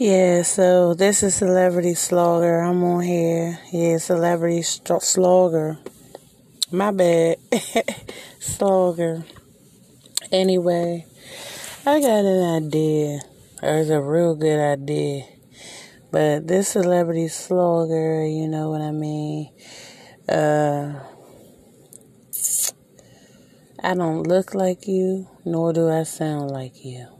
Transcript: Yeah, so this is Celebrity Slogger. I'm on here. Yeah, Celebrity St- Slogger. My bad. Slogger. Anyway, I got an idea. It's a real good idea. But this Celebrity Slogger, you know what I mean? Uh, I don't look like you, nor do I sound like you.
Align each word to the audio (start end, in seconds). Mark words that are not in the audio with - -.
Yeah, 0.00 0.44
so 0.44 0.94
this 0.94 1.22
is 1.22 1.34
Celebrity 1.34 1.92
Slogger. 1.92 2.60
I'm 2.60 2.82
on 2.84 3.02
here. 3.02 3.58
Yeah, 3.70 3.98
Celebrity 3.98 4.62
St- 4.62 5.02
Slogger. 5.02 5.76
My 6.72 6.90
bad. 6.90 7.36
Slogger. 8.40 9.26
Anyway, 10.32 11.04
I 11.84 12.00
got 12.00 12.24
an 12.24 12.64
idea. 12.64 13.20
It's 13.62 13.90
a 13.90 14.00
real 14.00 14.36
good 14.36 14.58
idea. 14.58 15.24
But 16.10 16.48
this 16.48 16.70
Celebrity 16.70 17.28
Slogger, 17.28 18.24
you 18.24 18.48
know 18.48 18.70
what 18.70 18.80
I 18.80 18.92
mean? 18.92 19.52
Uh, 20.26 20.98
I 23.84 23.94
don't 23.94 24.22
look 24.22 24.54
like 24.54 24.88
you, 24.88 25.28
nor 25.44 25.74
do 25.74 25.90
I 25.90 26.04
sound 26.04 26.52
like 26.52 26.86
you. 26.86 27.19